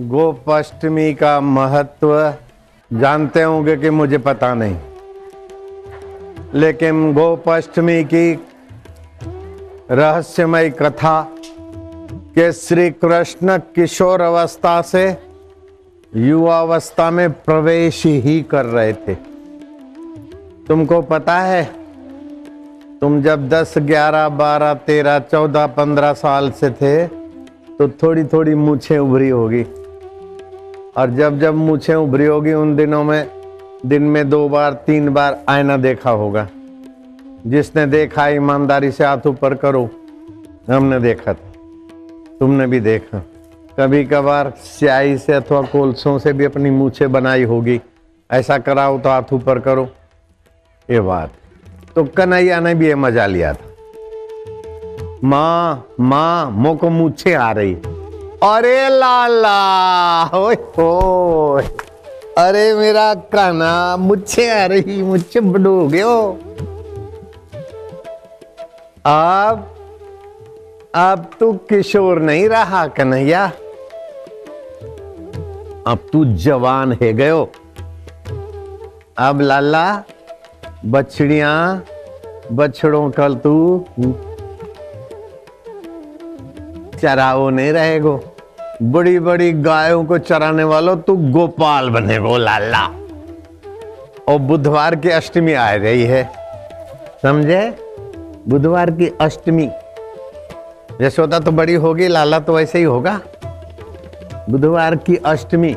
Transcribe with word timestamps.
गोपाष्टमी 0.00 1.14
का 1.14 1.40
महत्व 1.40 2.34
जानते 2.92 3.42
होंगे 3.42 3.76
कि 3.76 3.90
मुझे 3.90 4.18
पता 4.18 4.54
नहीं। 4.54 4.76
लेकिन 6.54 7.12
गोपाष्टमी 7.14 8.04
की 8.04 8.46
रहस्यमय 9.90 10.70
कथा 10.70 11.32
के 12.12 12.52
श्री 12.52 12.90
कृष्ण 12.90 13.58
किशोर 13.58 14.20
अवस्था 14.20 14.82
से 14.82 15.16
युवावस्था 16.16 17.10
में 17.10 17.32
प्रवेश 17.32 18.06
ही 18.06 18.40
कर 18.42 18.64
रहे 18.64 18.92
थे। 18.92 19.14
तुमको 20.68 21.02
पता 21.02 21.38
है 21.38 21.64
तुम 23.00 23.22
जब 23.22 23.48
10, 23.48 23.74
11, 23.78 24.28
12, 24.28 24.74
13, 24.74 25.18
14, 25.18 25.66
15 25.66 26.12
साल 26.12 26.50
से 26.50 26.70
थे 26.70 27.06
तो 27.78 27.88
थोड़ी 27.88 28.24
थोड़ी 28.24 28.54
मूछें 28.54 28.98
उभरी 28.98 29.28
होगी। 29.28 29.66
और 30.96 31.10
जब 31.10 31.40
जब 31.40 31.54
मूछें 31.54 31.94
उभरी 31.94 32.26
होगी 32.26 32.52
उन 32.52 32.76
दिनों 32.76 33.04
में, 33.04 33.30
दिन 33.86 34.02
में 34.02 34.30
दो 34.30 34.48
बार, 34.48 34.72
तीन 34.72 35.08
बार 35.08 35.44
आईना 35.48 35.76
देखा 35.76 36.10
होगा। 36.10 36.48
जिसने 37.46 37.86
देखा, 37.86 38.28
ईमानदारी 38.28 38.90
से 38.90 39.04
हाथ 39.04 39.26
ऊपर 39.26 39.54
करो, 39.54 39.90
हमने 40.70 41.00
देखा 41.00 41.32
था। 41.32 41.52
तुमने 42.40 42.66
भी 42.66 42.80
देखा। 42.80 43.18
कभी 43.78 44.04
कभार 44.04 44.52
स्याही 44.58 45.18
से 45.18 45.32
अथवा 45.32 45.62
कोलसों 45.62 46.18
से 46.18 46.32
भी 46.32 46.44
अपनी 46.44 46.70
मूछे 46.70 47.06
बनाई 47.06 47.44
होगी। 47.44 47.80
ऐसा 48.30 48.58
कराओ 48.58 48.98
तो 48.98 49.08
हाथ 49.08 49.22
ऊपर 49.32 49.58
करो। 49.58 49.88
ये 50.90 51.00
बात। 51.00 51.30
तो 51.96 52.04
कन्हैया 52.04 52.60
ने 52.60 52.74
भी 52.74 52.86
ये 52.86 52.94
मज़ा 52.94 53.26
लिया 53.26 53.52
था। 53.52 53.66
माँ 55.24 55.86
माँ, 56.00 56.50
मोको 56.50 56.90
मूछे 56.90 57.34
आ 57.34 57.52
रही 57.52 57.74
अरे 58.42 58.88
लाला, 58.88 59.56
ओए 60.34 60.54
ओए 60.80 61.62
अरे 62.38 62.62
मेरा 62.74 63.12
काना 63.32 63.96
मुझे 63.96 64.48
आ 64.50 64.64
रही 64.66 65.02
मुझे 65.02 65.40
बड़ो 65.40 65.86
गयो 65.88 66.14
अब 69.06 69.66
अब 70.96 71.30
तू 71.40 71.52
किशोर 71.68 72.20
नहीं 72.20 72.48
रहा, 72.48 72.86
कन्हैया। 72.86 73.44
अब 75.86 76.08
तू 76.12 76.24
जवान 76.44 76.92
है 77.02 77.12
गयो 77.12 77.42
अब 79.18 79.40
लाला, 79.40 79.86
बछड़िया, 80.86 81.52
बछड़ों 82.52 83.10
कल 83.10 83.34
तू 83.44 83.54
चराओ 87.00 87.48
नहीं 87.50 87.72
रहेगो। 87.72 88.20
बड़ी 88.82 89.18
बड़ी 89.18 89.52
गायों 89.52 90.04
को 90.04 90.18
चराने 90.18 90.64
वालों, 90.64 90.96
तू 90.96 91.16
गोपाल 91.32 91.90
बने 91.90 92.18
वो 92.18 92.36
लाला। 92.38 92.84
और 94.28 94.38
बुधवार 94.40 94.94
की 94.96 95.08
अष्टमी 95.08 95.52
आ 95.52 95.70
रही 95.74 96.02
है, 96.02 96.22
समझे? 97.22 97.62
बुधवार 98.48 98.90
की 98.90 99.10
अष्टमी। 99.20 99.68
यशोदा 101.00 101.38
तो 101.38 101.52
बड़ी 101.52 101.74
होगी, 101.74 102.08
लाला 102.08 102.38
तो 102.38 102.54
वैसे 102.54 102.78
ही 102.78 102.84
होगा। 102.84 103.20
बुधवार 104.50 104.96
की 104.96 105.16
अष्टमी, 105.16 105.76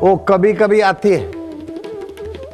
वो 0.00 0.16
कभी 0.28 0.52
कभी 0.52 0.80
आती 0.82 1.10
है। 1.10 1.34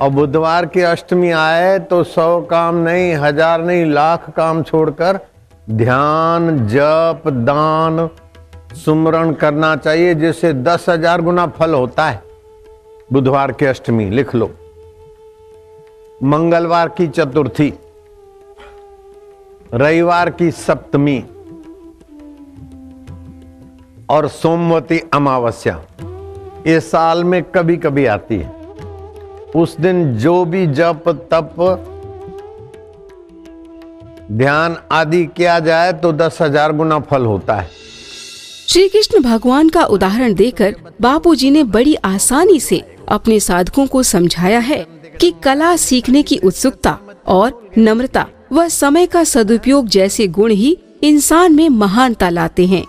और 0.01 0.11
बुधवार 0.11 0.67
की 0.67 0.81
अष्टमी 0.83 1.31
आए 1.31 1.79
तो 1.81 2.03
सौ 2.05 2.41
काम 2.41 2.77
नहीं, 2.79 3.15
हज़ार 3.15 3.63
नहीं, 3.63 3.85
लाख 3.87 4.31
काम 4.31 4.63
छोड़कर 4.63 5.19
ध्यान, 5.71 6.67
जप, 6.69 7.23
दान 7.27 8.09
सुमरण 8.75 9.33
करना 9.33 9.75
चाहिए, 9.77 10.15
जिससे 10.15 10.53
दस 10.53 10.89
हज़ार 10.89 11.21
गुना 11.21 11.47
फल 11.49 11.75
होता 11.75 12.09
है। 12.09 12.23
बुधवार 13.13 13.53
की 13.53 13.67
अष्टमी, 13.67 14.09
लिख 14.11 14.35
लो। 14.35 14.51
मंगलवार 16.25 16.89
की 16.89 17.07
चतुर्थी, 17.09 17.73
रविवार 19.75 20.31
की 20.31 20.51
सप्तमी, 20.51 21.19
और 24.11 24.29
सोमवती 24.29 24.99
अमावस्या। 25.15 25.81
ये 26.67 26.81
साल 26.81 27.25
में 27.25 27.43
कभी 27.45 27.77
कभी 27.77 28.07
आती 28.07 28.39
है। 28.39 28.51
उस 29.57 29.77
दिन 29.77 30.17
जो 30.17 30.45
भी 30.45 30.67
जप, 30.67 31.09
तप, 31.33 31.55
ध्यान 34.33 34.77
आदि 34.93 35.25
किया 35.27 35.59
जाए 35.61 35.93
तो 35.93 36.13
दस 36.13 36.39
हज़ार 36.43 36.73
गुना 36.73 36.99
फल 37.01 37.25
होता 37.25 37.55
है। 37.55 37.69
श्री 38.73 38.89
कृष्ण 38.89 39.21
भगवान 39.21 39.69
का 39.69 39.83
उदाहरण 39.85 40.35
देकर 40.35 40.75
बापूजी 41.01 41.51
ने 41.51 41.63
बड़ी 41.65 41.95
आसानी 41.95 42.61
से 42.61 42.81
अपने 43.09 43.41
साधकों 43.41 43.87
को 43.87 44.03
समझाया 44.03 44.59
है 44.59 44.79
कि 45.21 45.33
कला 45.43 45.77
सीखने 45.77 46.23
की 46.23 46.37
उत्सुकता 46.37 46.97
और 47.27 47.73
नम्रता 47.79 48.27
व 48.53 48.69
समय 48.69 49.07
का 49.07 49.25
सदुपयोग 49.25 49.89
जैसे 49.89 50.27
गुण 50.27 50.53
ही 50.53 50.77
इंसान 51.03 51.55
में 51.55 51.69
महानता 51.69 52.31
लाते 52.31 52.67
हैं। 52.67 52.85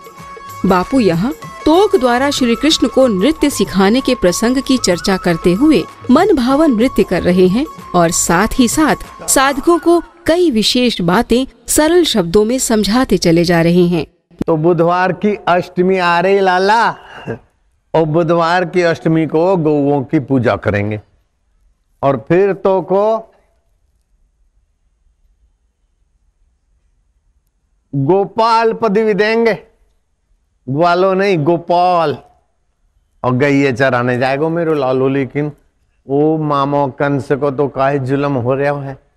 बापू 0.65 0.99
यहाँ 0.99 1.33
तोक 1.65 1.95
द्वारा 1.95 2.29
श्री 2.29 2.55
कृष्ण 2.55 2.87
को 2.87 3.07
नृत्य 3.07 3.49
सिखाने 3.49 4.01
के 4.01 4.15
प्रसंग 4.15 4.61
की 4.61 4.77
चर्चा 4.77 5.17
करते 5.17 5.53
हुए 5.53 5.83
मन 6.11 6.35
भावन 6.35 6.75
नृत्य 6.75 7.03
कर 7.03 7.23
रहे 7.23 7.47
हैं 7.47 7.65
और 7.95 8.11
साथ 8.11 8.59
ही 8.59 8.67
साथ 8.67 9.29
साधकों 9.29 9.79
को 9.79 10.01
कई 10.25 10.49
विशेष 10.51 11.01
बातें 11.01 11.45
सरल 11.67 12.03
शब्दों 12.03 12.45
में 12.45 12.57
समझाते 12.59 13.17
चले 13.17 13.43
जा 13.43 13.61
रहे 13.61 13.87
हैं। 13.87 14.05
तो 14.47 14.57
बुधवार 14.57 15.13
की 15.13 15.35
अष्टमी 15.35 15.97
आ 15.97 16.19
रही 16.19 16.39
लाला। 16.39 16.91
और 17.93 18.03
बुधवार 18.03 18.65
की 18.65 18.81
अष्टमी 18.81 19.27
को 19.27 19.57
गौओं 19.57 20.03
की 20.03 20.19
पूजा 20.19 20.55
करेंगे। 20.55 21.01
और 22.03 22.25
फिर 22.27 22.53
तो 22.53 22.81
को 22.81 23.33
गोपाल 27.95 28.73
पदवी 28.73 29.13
देंगे। 29.13 29.53
ग्वालो 30.69 31.13
नहीं, 31.13 31.37
गोपाल। 31.37 32.17
और 33.23 33.33
गैये 33.33 33.73
चराने 33.73 34.17
जाएगा 34.17 34.49
मेरे 34.49 34.75
लालू 34.75 35.07
लेकिन। 35.09 35.51
वो 36.09 36.37
मामो 36.37 36.87
कंस 36.87 37.31
को 37.31 37.51
तो 37.51 37.67
काहे 37.67 37.99
जुलम 37.99 38.33
हो 38.33 38.53
रहा 38.53 38.81
है? 38.81 39.12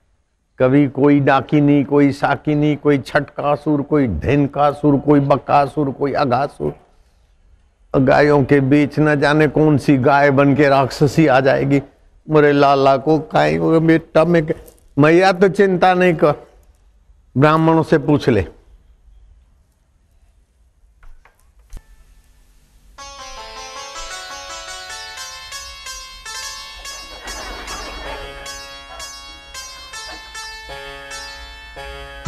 कभी 0.59 0.87
कोई 0.89 1.21
डाकिनी, 1.21 1.84
कोई 1.84 2.12
साकिनी, 2.12 2.75
कोई 2.77 2.99
छटकासुर 2.99 3.83
कोई 3.83 4.06
ढेनकासुर 4.06 4.97
कोई 4.97 5.21
बकासुर, 5.21 5.91
कोई 5.91 6.12
अघासुर। 6.12 6.75
गायों 7.94 8.44
के 8.44 8.61
बीच 8.61 8.99
न 8.99 9.21
जाने 9.21 9.47
कौन 9.49 9.78
सी 9.78 9.97
गाय 9.97 10.31
बन 10.31 10.55
के 10.55 10.69
राक्षसी 10.69 11.27
आ 11.27 11.41
जाएगी। 11.41 11.83
मेरे 12.31 12.53
लाला 12.53 12.97
को 12.97 13.19
काई 13.19 13.59
बेटा, 13.59 14.25
में 14.25 14.47
मैया 14.99 15.33
तो 15.33 15.49
चिंता 15.49 15.94
नहीं 15.94 16.15
कर। 16.15 16.34
ब्राह्मणों 17.37 17.83
से 17.83 17.99
पूछ 17.99 18.28
ले। 18.28 18.47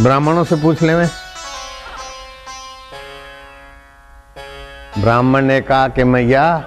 ब्राह्मणों 0.01 0.45
से 0.45 0.57
पूछ 0.57 0.83
ले 0.83 0.95
ब्राह्मण 4.99 5.45
ने 5.45 5.61
कहा 5.61 5.89
कि 5.89 6.05
मैया, 6.05 6.59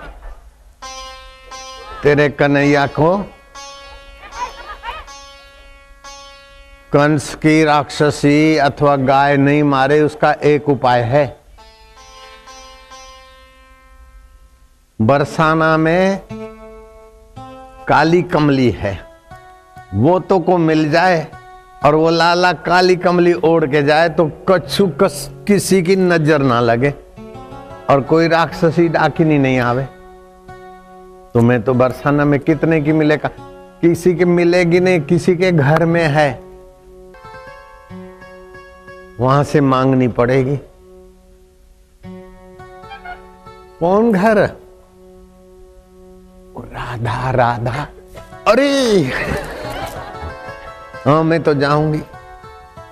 तेरे 2.04 2.28
कन्हैया 2.30 2.86
को 2.88 3.18
कंस 6.94 7.34
की 7.36 7.64
राक्षसी 7.64 8.58
अथवा 8.58 8.96
गाय 8.96 9.38
नहीं 9.38 9.64
मारे, 9.64 10.02
उसका 10.02 10.32
एक 10.32 10.70
उपाय 10.70 11.02
है। 11.02 11.26
बरसाना 15.00 15.76
में 15.78 16.22
काली 17.88 18.22
कमली 18.24 18.72
है, 18.72 18.94
वो 19.94 20.20
तो 20.20 20.40
को 20.40 20.58
मिल 20.58 20.90
जाए 20.92 21.28
और 21.86 21.96
वो 21.96 22.10
लाला 22.10 22.54
काली 22.54 22.96
कमली 22.96 23.34
ओढ़ 23.34 23.66
के 23.66 23.84
जाए 23.84 24.10
तो 24.10 24.32
कछु 24.50 24.88
कस 24.88 25.32
किसी 25.48 25.84
की 25.84 25.96
नज़र 25.96 26.42
ना 26.42 26.60
लगे। 26.60 26.94
और 27.90 28.02
कोई 28.02 28.28
राक्षसी 28.28 28.88
डाकिनी 28.88 29.38
नहीं 29.38 29.60
आवे। 29.60 29.84
तुम्हें 31.34 31.62
तो 31.62 31.74
बरसाना 31.74 32.26
में 32.26 32.40
कितने 32.40 32.82
की 32.82 32.92
मिलेगा? 32.92 33.30
किसी 33.82 34.16
के 34.16 34.26
मिलेगी 34.26 34.80
नहीं, 34.80 35.02
किसी 35.02 35.36
के 35.36 35.52
घर 35.52 35.86
में 35.86 36.08
है। 36.08 36.44
वहाँ 39.20 39.44
से 39.44 39.62
मांगनी 39.62 40.08
पड़ेगी। 40.08 40.60
कौन 43.80 44.12
घर? 44.12 44.38
राधा 46.74 47.32
राधा। 47.32 47.88
अरे! 48.48 49.51
हाँ 51.06 51.24
मैं 51.24 51.42
तो 51.44 51.54
जाऊँगी। 51.54 52.02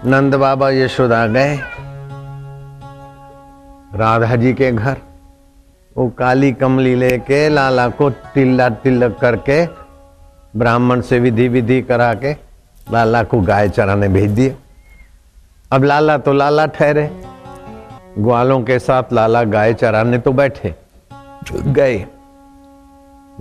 नंद 0.06 0.36
बाबा 0.36 0.70
यशोदा 0.70 1.26
गए। 1.28 1.56
राधा 3.96 4.36
जी 4.36 4.54
के 4.54 4.72
घर, 4.72 4.98
वो 5.96 6.08
काली 6.10 6.52
कमली 6.52 6.96
लेके, 6.96 7.50
लाला 7.50 7.88
को 7.90 8.10
टिल्ला 8.10 8.68
टिल्लक 8.84 9.18
करके, 9.22 9.66
ब्राह्मण 10.60 11.02
से 11.02 11.20
विधि 11.20 11.48
विधि 11.48 11.82
करा 11.82 12.14
के 12.14 12.32
लाला 12.92 13.24
को 13.24 13.42
गाय 13.42 13.70
चराने 13.70 14.08
भेज 14.08 14.32
दिए। 14.32 14.56
अब 15.72 15.84
लाला 15.84 16.18
तो 16.18 16.34
लाला 16.34 16.66
ठहरे। 16.66 17.10
ग्वालों 18.20 18.62
के 18.64 18.80
साथ 18.80 19.14
लाला 19.14 19.44
गाय 19.44 19.74
चराने 19.74 20.18
तो 20.18 20.32
बैठे। 20.32 20.74
गए, 21.54 22.06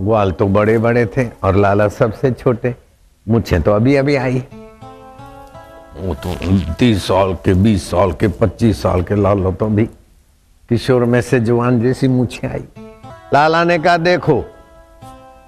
ग्वाल 0.01 0.31
तो 0.31 0.47
बड़े 0.47 0.77
बड़े 0.77 1.05
थे 1.07 1.27
और 1.43 1.55
लाला 1.55 1.87
सबसे 1.87 2.31
छोटे। 2.31 2.75
मुझे 3.25 3.59
तो 3.59 3.71
अभी 3.71 3.95
अभी 3.95 4.15
आई। 4.15 4.43
वो 5.99 6.13
तो 6.15 6.33
तीस 6.79 7.03
साल 7.03 7.33
के, 7.35 7.53
बीस 7.53 7.89
साल 7.89 8.11
के, 8.11 8.27
पच्चीस 8.27 8.81
साल 8.81 9.01
के 9.01 9.15
लालो 9.15 9.51
तो 9.51 9.67
भी 9.67 9.85
किशोर 10.69 11.03
में 11.05 11.21
से 11.21 11.39
जवान 11.39 11.81
जैसी 11.81 12.07
मुछे 12.07 12.47
आई। 12.47 12.63
लाला 13.33 13.63
ने 13.63 13.77
कहा, 13.79 13.97
देखो, 13.97 14.43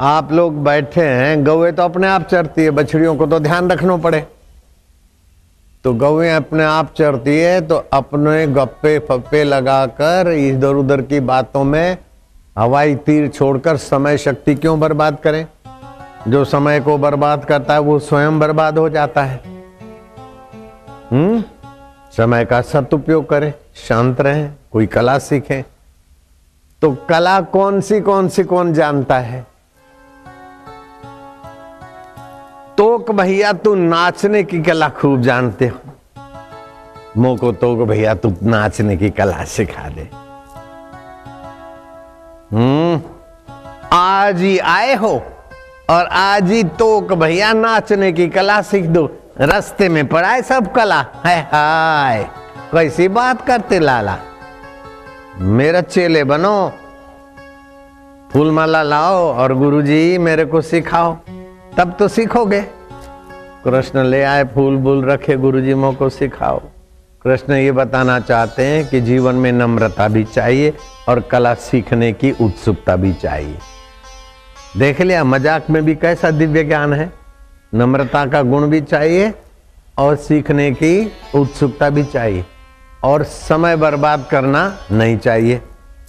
आप 0.02 0.32
लोग 0.34 0.64
बैठे 0.64 1.04
हैं 1.04 1.44
गौए 1.46 1.72
तो 1.72 1.84
अपने 1.84 2.08
आप 2.08 2.24
चरती 2.24 2.64
है, 2.64 2.72
बछड़ियों 2.72 3.16
को 3.16 3.26
तो 3.26 3.40
ध्यान 3.40 3.72
रखना 3.72 3.96
पड़े। 3.98 4.26
तो 5.84 5.94
गौए 5.94 6.30
अपने 6.30 6.64
आप 6.64 6.94
चरती 6.98 7.38
है 7.40 7.62
तो 7.62 7.76
अपने 7.94 8.46
गप्पे 8.48 8.98
फप्पे 9.00 9.44
लगाकर 9.44 10.32
इधर 10.32 10.76
उधर 10.76 11.02
की 11.02 11.20
बातों 11.20 11.64
में 11.64 11.98
हवाई 12.58 12.96
तीर 12.96 13.28
छोड़कर 13.28 13.78
समय 13.78 14.18
शक्ति 14.18 14.56
क्यों 14.56 14.80
बर्बाद 14.80 15.18
करें? 15.20 15.46
जो 16.28 16.44
समय 16.46 16.80
को 16.80 16.98
बर्बाद 16.98 17.46
करता 17.46 17.74
है, 17.74 17.80
वो 17.80 18.00
स्वयं 18.00 18.40
बर्बाद 18.40 18.78
हो 18.78 18.90
जाता 18.90 19.24
है। 19.24 19.51
हम्म? 21.12 21.44
समय 22.18 22.46
का 22.46 22.62
सदुपयोग 22.62 23.30
करें, 23.30 23.54
शांत 23.76 24.22
रहें, 24.22 24.54
कोई 24.72 24.86
कला 24.86 25.20
सीखें। 25.20 25.64
तो 26.82 26.92
कला 27.10 27.42
कौन 27.42 27.82
सी 27.82 28.02
कौन 28.02 28.30
सी 28.30 28.44
कौन 28.44 28.74
जानता 28.74 29.20
है? 29.20 29.48
तोक 32.78 33.12
भैया, 33.12 33.54
तू 33.54 33.76
नाचने 33.76 34.44
की 34.44 34.62
कला 34.62 34.90
खूब 34.90 35.22
जानते 35.22 35.68
हो। 35.68 35.80
मोको 37.18 37.52
तोक 37.52 37.88
भैया, 37.88 38.16
तू 38.16 38.36
नाचने 38.44 38.98
की 38.98 39.10
कला 39.10 39.44
सिखा 39.44 39.90
दे। 39.90 40.10
हम्म? 42.56 43.02
आज 43.94 44.40
ही 44.40 44.60
आए 44.60 44.96
हो 44.96 45.24
और 45.90 46.06
आज 46.06 46.52
ही 46.52 46.64
तोक 46.64 47.14
भैया 47.14 47.54
नाचने 47.54 48.12
की 48.12 48.28
कला 48.28 48.62
सीख 48.62 48.86
दो। 48.86 49.18
रास्ते 49.42 49.90
में 49.90 50.08
पढ़ाए 50.08 50.42
सब 50.42 50.72
कला। 50.72 51.06
है 51.26 51.42
हाय। 51.42 52.24
कैसी 52.72 53.08
बात 53.08 53.48
करते 53.48 53.80
लाला। 53.80 54.18
मेरा 55.38 55.82
चेले 55.82 56.24
बनो। 56.24 56.74
फूलमाला 58.34 58.84
लाओ 58.84 59.34
और 59.34 59.54
गुरुजी 59.54 60.18
मेरे 60.18 60.46
को 60.46 60.62
सिखाओ। 60.62 61.18
तब 61.78 61.96
तो 62.00 62.08
सीखोगे। 62.08 62.62
कृष्ण 63.66 64.04
ले 64.04 64.24
आए 64.24 64.44
फूल 64.44 64.78
बूल 64.78 65.06
रखे 65.06 65.36
गुरुजी 65.36 65.74
मो 65.74 65.92
को 65.92 66.10
सिखाओ। 66.10 66.60
कृष्ण 67.24 67.54
ये 67.54 67.72
बताना 67.72 68.20
चाहते 68.20 68.66
हैं 68.66 68.88
कि 68.88 69.02
जीवन 69.02 69.36
में 69.36 69.52
नम्रता 69.52 70.08
भी 70.08 70.24
चाहिए 70.24 70.74
और 71.10 71.20
कला 71.20 71.54
सीखने 71.54 72.12
की 72.14 72.32
उत्सुकता 72.32 72.96
भी 72.96 73.14
चाहिए। 73.14 73.58
देख 74.78 75.02
लिया, 75.02 75.24
मज़ाक 75.24 75.70
में 75.70 75.86
भी 75.86 75.96
कैसा 75.96 76.32
दिव्य 76.32 76.64
ज्ञान 76.64 76.94
है? 76.94 77.21
नम्रता 77.76 78.26
का 78.26 78.42
गुण 78.42 78.68
भी 78.68 78.82
चाहिए 78.82 79.34
और 79.98 80.16
सीखने 80.16 80.72
की 80.72 81.12
उत्सुकता 81.36 81.90
भी 81.90 82.04
चाहिए। 82.04 82.46
और 83.04 83.24
समय 83.24 83.76
बर्बाद 83.76 84.28
करना 84.32 84.78
नहीं 84.92 85.18
चाहिए। 85.18 85.62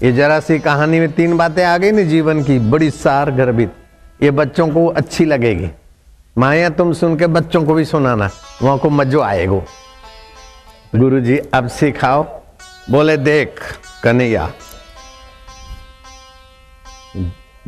ये 0.02 0.12
जरा 0.12 0.40
सी 0.40 0.58
कहानी 0.58 1.00
में 1.00 1.12
तीन 1.12 1.36
बातें 1.36 1.64
आ 1.64 1.78
गई 1.78 1.90
ना 1.90 2.02
जीवन 2.02 2.42
की, 2.42 2.58
बड़ी 2.58 2.90
सार 2.90 3.30
गर्भित। 3.30 3.72
ये 4.22 4.30
बच्चों 4.30 4.68
को 4.68 4.86
अच्छी 4.86 5.24
लगेगी। 5.24 5.70
माया, 6.38 6.68
तुम 6.68 6.92
सुन 6.92 7.16
के 7.16 7.26
बच्चों 7.26 7.64
को 7.64 7.74
भी 7.74 7.84
सुनाना। 7.84 8.30
वहाँ 8.62 8.78
को 8.78 8.90
मजो 8.90 9.20
आएगो। 9.20 9.64
गुरु 10.96 11.20
जी 11.20 11.38
अब 11.38 11.68
सिखाओ। 11.68 12.22
बोले, 12.90 13.16
देख, 13.16 13.60
कन्हैया, 14.04 14.50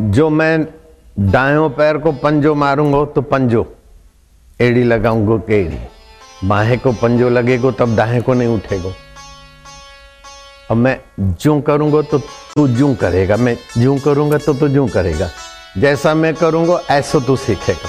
जो 0.01 0.31
मैं 0.31 0.67
दायों 1.21 1.71
पैर 1.71 1.99
को 1.99 2.13
पंजो 2.13 2.55
मारूँगा 2.55 3.05
तो 3.05 3.23
पंजो। 3.23 3.77
एड़ी 4.61 4.83
लगाऊंगो 4.85 5.39
के 5.39 5.61
एड़ी 5.63 5.79
बाहें 6.45 6.79
को 6.79 6.93
पंजो 6.93 7.29
लगेगो, 7.29 7.71
तब 7.73 7.97
दाहें 7.97 8.23
को 8.23 8.35
नहीं 8.35 8.49
उठेगो। 8.49 8.93
अब 10.71 10.77
मैं 10.77 11.01
जो 11.21 11.61
करूँगा 11.61 12.03
तो 12.03 12.19
तू 12.19 12.69
जू 12.69 12.95
करेगा। 12.95 13.37
मैं 13.37 13.57
जू 13.79 13.99
करूँगा 14.05 14.39
तो 14.39 14.55
तू 14.55 14.69
जू 14.69 14.87
करेगा। 14.87 15.31
जैसा 15.79 16.15
मैं 16.15 16.35
करूँगा, 16.35 16.81
ऐसा 16.91 17.19
तू 17.19 17.37
सीखेगा। 17.37 17.89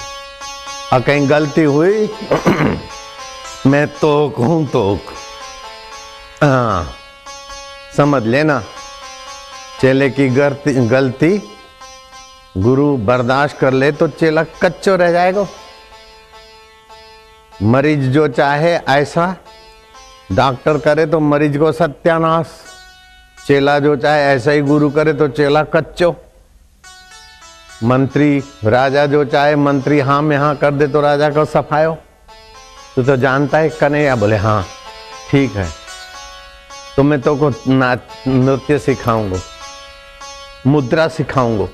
और 0.94 1.01
कहीं 1.01 1.29
गलती 1.29 1.63
हुई, 1.63 2.09
मैं 3.67 3.88
तो 3.88 4.33
हूँ 4.38 4.67
तो 4.67 5.00
समझ 7.97 8.23
लेना। 8.23 8.63
चेले 9.81 10.09
की 10.09 10.29
गलती, 10.88 11.41
गुरु 12.57 12.97
बर्दाश्त 12.97 13.57
कर 13.57 13.73
ले 13.73 13.91
तो 13.91 14.07
चेला 14.07 14.44
कच्चो 14.44 14.95
रह 14.95 15.12
जाएगा। 15.12 15.45
मरीज़ 17.63 18.09
जो 18.09 18.27
चाहे 18.27 18.73
ऐसा 18.89 19.35
डॉक्टर 20.31 20.77
करे 20.77 21.05
तो 21.05 21.19
मरीज़ 21.19 21.57
को 21.57 21.71
सत्यानाश। 21.71 22.47
चेला 23.37 23.77
जो 23.79 23.95
चाहे 23.95 24.23
ऐसा 24.25 24.51
ही 24.51 24.61
गुरु 24.61 24.89
करे 24.89 25.13
तो 25.13 25.27
चेला 25.27 25.63
कच्चो। 25.65 26.15
मंत्री, 27.83 28.43
राजा 28.63 29.05
जो 29.05 29.23
चाहे 29.25 29.55
मंत्री 29.55 29.99
हाँ 29.99 30.21
में 30.21 30.37
हाँ 30.37 30.55
कर 30.55 30.71
दे 30.71 30.87
तो 30.87 31.01
राजा 31.01 31.29
को 31.29 31.45
सफायो। 31.45 31.97
तू 32.95 33.03
तो 33.03 33.17
जानता 33.17 33.57
है 33.57 33.69
कन्हैया 33.69 34.15
बोले 34.15 34.37
हाँ 34.37 34.63
ठीक 35.31 35.55
है। 35.55 35.67
तो 36.95 37.03
मैं 37.03 37.21
तो 37.21 37.35
को 37.35 37.49
नाच 37.69 37.99
नृत्य 38.27 38.79
सिखाऊँगा, 38.79 39.39
मुद्रा 40.67 41.07
सिखाऊँगा। 41.07 41.67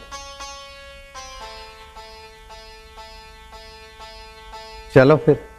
चलो 4.95 5.17
फिर। 5.17 5.50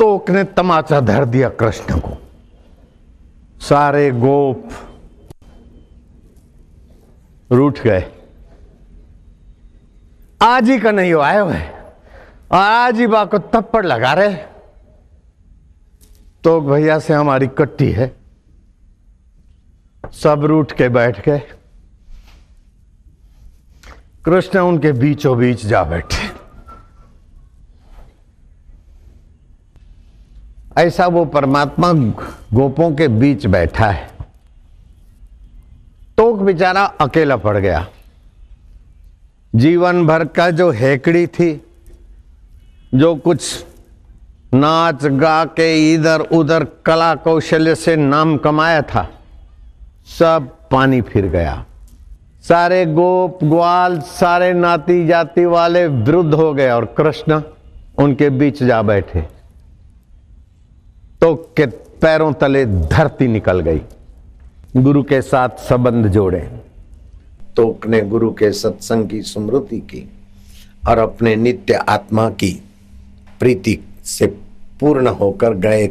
तोक 0.00 0.30
ने 0.30 0.44
तमाचा 0.44 1.00
धर 1.00 1.24
दिया 1.24 1.48
कृष्ण 1.48 1.98
को। 1.98 2.10
सारे 3.60 4.10
गोप 4.10 4.68
रूठ 7.52 7.80
गए। 7.80 8.04
आज 10.42 10.70
ही 10.70 10.78
का 10.80 10.90
नहीं 10.90 11.10
है 11.10 11.42
और 11.42 11.58
आजीबा 12.52 13.24
को 13.24 13.38
थप्पड़ 13.38 13.84
लगा 13.86 14.12
रहे 14.12 14.34
तो 16.44 16.60
भैया 16.60 16.98
से 16.98 17.14
हमारी 17.14 17.46
कट्टी 17.58 17.90
है। 17.92 18.10
सब 20.12 20.44
रूठ 20.44 20.72
के 20.72 20.88
बैठ 20.88 21.24
गए। 21.26 21.42
कृष्ण 24.24 24.58
उनके 24.58 24.92
बीचों 24.92 25.38
बीच 25.38 25.66
जा 25.66 25.84
बैठे। 25.84 26.29
ऐसा 30.80 31.06
वो 31.06 31.24
परमात्मा 31.24 31.92
गोपों 32.54 32.90
के 32.94 33.08
बीच 33.08 33.46
बैठा 33.46 33.86
है। 33.86 34.08
तो 36.16 36.32
बेचारा 36.34 36.84
अकेला 37.00 37.36
पड़ 37.36 37.56
गया। 37.56 37.86
जीवन 39.54 40.06
भर 40.06 40.24
का 40.24 40.50
जो 40.50 40.70
हेकड़ी 40.70 41.26
थी, 41.26 41.50
जो 42.94 43.14
कुछ 43.14 43.64
नाच 44.54 45.04
गा 45.04 45.44
के 45.44 45.94
इधर 45.94 46.20
उधर 46.20 46.66
कला 46.86 47.14
कौशल्य 47.14 47.74
से 47.74 47.96
नाम 47.96 48.36
कमाया 48.36 48.82
था, 48.82 49.08
सब 50.18 50.48
पानी 50.70 51.00
फिर 51.00 51.26
गया। 51.26 51.64
सारे 52.42 52.84
गोप 52.86 53.44
ग्वाल, 53.44 53.98
सारे 54.00 54.52
नाती 54.52 55.06
जाति 55.06 55.44
वाले 55.44 55.86
वृद्ध 55.86 56.34
हो 56.34 56.52
गए 56.54 56.70
और 56.70 56.84
कृष्ण 56.98 57.42
उनके 57.98 58.30
बीच 58.30 58.62
जा 58.62 58.80
बैठे। 58.82 59.39
तो 61.20 61.34
के 61.56 61.66
पैरों 62.00 62.32
तले 62.32 62.64
धरती 62.66 63.26
निकल 63.28 63.60
गई। 63.60 63.80
गुरु 64.76 65.02
के 65.02 65.20
साथ 65.22 65.48
संबंध 65.48 66.06
जोड़े। 66.06 66.40
तो 67.56 67.80
ने 67.86 68.00
गुरु 68.02 68.30
के 68.30 68.50
सत्संग 68.52 69.08
की 69.08 69.20
स्मृति 69.22 69.78
की 69.80 70.08
और 70.88 70.98
अपने 70.98 71.34
नित्य 71.36 71.74
आत्मा 71.74 72.28
की 72.30 72.52
प्रीति 73.40 73.78
से 74.04 74.26
पूर्ण 74.80 75.08
होकर 75.08 75.54
गए 75.54 75.86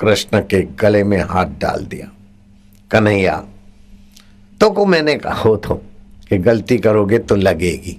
कृष्ण 0.00 0.40
के 0.40 0.62
गले 0.80 1.04
में 1.04 1.20
हाथ 1.20 1.46
डाल 1.60 1.84
दिया। 1.84 2.10
कन्हैया 2.90 3.44
तो 4.60 4.70
को 4.70 4.86
मैंने 4.86 5.14
कहा, 5.16 5.34
हो 5.34 5.56
तो 5.56 5.74
कि 6.28 6.38
गलती 6.38 6.78
करोगे 6.78 7.18
तो 7.18 7.36
लगेगी। 7.36 7.96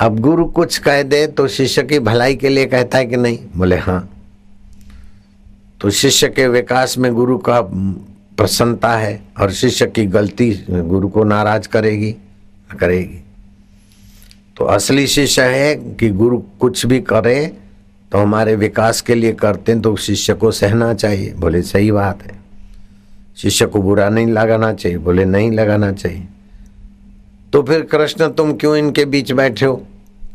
अब 0.00 0.18
गुरु 0.20 0.44
कुछ 0.44 0.78
कह 0.78 1.02
दे 1.02 1.26
तो 1.26 1.46
शिष्य 1.48 1.82
की 1.82 1.98
भलाई 1.98 2.36
के 2.36 2.48
लिए 2.48 2.66
कहता 2.66 2.98
है 2.98 3.06
कि 3.06 3.16
नहीं? 3.16 3.38
बोले 3.56 3.76
हाँ। 3.76 4.10
तो 5.80 5.90
शिष्य 5.90 6.28
के 6.28 6.48
विकास 6.48 6.98
में 6.98 7.12
गुरु 7.14 7.38
का 7.38 7.60
प्रसन्नता 8.36 8.96
है 8.96 9.22
और 9.40 9.52
शिष्य 9.52 9.86
की 9.86 10.06
गलती 10.06 10.64
गुरु 10.70 11.08
को 11.08 11.24
नाराज़ 11.24 11.68
करेगी 11.68 12.14
करेगी। 12.80 13.18
तो 14.56 14.64
असली 14.64 15.06
शिष्य 15.06 15.42
है 15.42 15.74
कि 15.76 16.10
गुरु 16.10 16.38
कुछ 16.60 16.86
भी 16.86 17.00
करे 17.00 17.46
तो 18.12 18.18
हमारे 18.18 18.56
विकास 18.56 19.00
के 19.00 19.14
लिए 19.14 19.32
करते 19.32 19.72
हैं 19.72 19.80
तो 19.80 19.96
शिष्य 19.96 20.34
को 20.34 20.50
सहना 20.50 20.94
चाहिए। 20.94 21.34
बोले, 21.34 21.62
सही 21.62 21.90
बात 21.92 22.22
है। 22.22 22.38
शिष्य 23.36 23.66
को 23.66 23.82
बुरा 23.82 24.08
नहीं 24.08 24.26
लगाना 24.26 24.72
चाहिए। 24.72 24.98
बोले, 24.98 25.24
नहीं 25.24 25.50
लगाना 25.50 25.92
चाहिए। 25.92 26.26
तो 27.54 27.62
फिर 27.62 27.80
कृष्ण, 27.80 28.28
तुम 28.28 28.52
क्यों 28.52 28.76
इनके 28.76 29.04
बीच 29.04 29.32
बैठे 29.32 29.66
हो? 29.66 29.86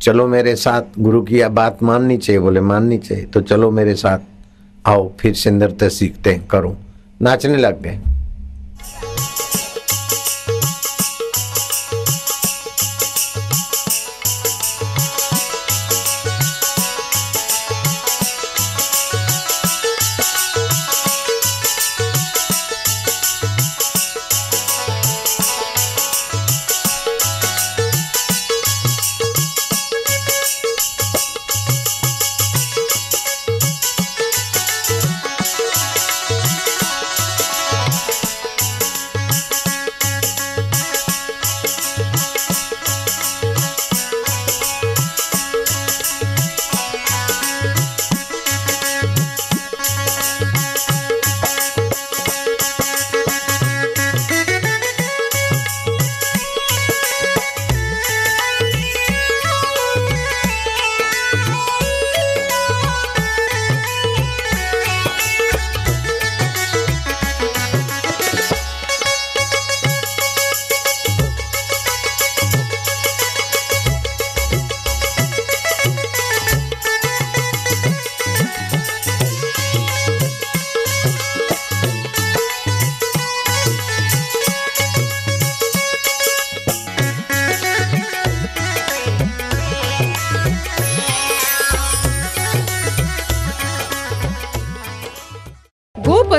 चलो 0.01 0.27
मेरे 0.27 0.55
साथ, 0.55 0.81
गुरु 0.99 1.21
की 1.21 1.39
यह 1.39 1.49
बात 1.49 1.83
माननी 1.83 2.17
चाहिए। 2.17 2.39
बोले, 2.39 2.61
माननी 2.61 2.97
चाहिए। 2.97 3.23
तो 3.23 3.41
चलो 3.41 3.71
मेरे 3.71 3.95
साथ 3.95 4.19
आओ, 4.85 5.11
फिर 5.19 5.33
सिंदरते 5.33 5.89
सीखते 5.89 6.31
हैं 6.31 6.47
करो। 6.47 6.77
नाचने 7.21 7.57
लग 7.57 7.81
गए। 7.81 7.99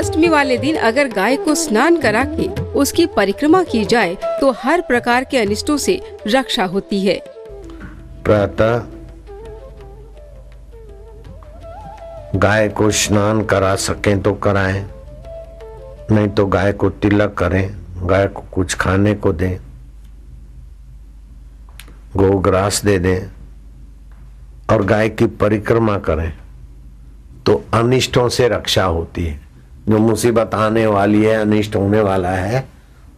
अष्टमी 0.01 0.27
वाले 0.29 0.57
दिन 0.57 0.75
अगर 0.77 1.07
गाय 1.07 1.35
को 1.37 1.53
स्नान 1.55 1.97
करा 2.01 2.23
के 2.27 2.47
उसकी 2.73 3.05
परिक्रमा 3.15 3.61
की 3.63 3.83
जाए 3.85 4.15
तो 4.41 4.51
हर 4.59 4.81
प्रकार 4.81 5.23
के 5.23 5.37
अनिष्टों 5.37 5.75
से 5.77 5.93
रक्षा 6.27 6.63
होती 6.65 7.01
है। 7.05 7.17
प्रातः 8.25 8.77
गाय 12.35 12.67
को 12.69 12.89
स्नान 12.91 13.43
करा 13.45 13.75
सकें 13.75 14.21
तो 14.21 14.33
कराएँ, 14.33 14.81
नहीं 16.11 16.27
तो 16.29 16.45
गाय 16.47 16.71
को 16.73 16.89
तिलक 16.89 17.33
करें, 17.33 17.69
गाय 18.03 18.27
को 18.27 18.41
कुछ 18.53 18.75
खाने 18.75 19.13
को 19.15 19.33
दें 19.33 19.57
गोग्रास 22.15 22.83
दे 22.85 22.97
दें 22.99 23.29
और 24.73 24.85
गाय 24.85 25.09
की 25.09 25.27
परिक्रमा 25.37 25.97
करें 25.99 26.31
तो 27.45 27.63
अनिष्टों 27.73 28.27
से 28.29 28.47
रक्षा 28.47 28.83
होती 28.83 29.25
है। 29.25 29.39
जो 29.89 29.97
मुसीबत 29.97 30.53
आने 30.53 30.85
वाली 30.85 31.23
है, 31.23 31.35
अनिष्ट 31.35 31.75
होने 31.75 32.01
वाला 32.01 32.29
है 32.29 32.67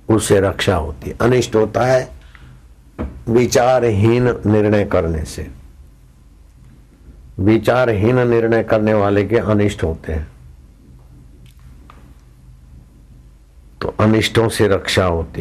उससे 0.10 0.40
रक्षा 0.40 0.76
होती 0.76 1.10
है। 1.10 1.16
अनिष्ट 1.22 1.56
होता 1.56 1.86
है 1.86 2.12
विचारहीन 3.30 4.24
निर्णय 4.46 4.86
करने 4.86 5.24
से। 5.26 5.48
विचारहीन 7.40 8.28
निर्णय 8.28 8.64
करने 8.64 8.94
वाले 8.94 9.26
के 9.26 9.38
अनिष्ट 9.38 9.84
होते 9.84 10.14
हैं। 10.14 10.28
तो 13.82 13.96
अनिष्टों 14.00 14.50
से 14.50 14.68
रक्षा 14.68 15.06
होती 15.06 15.32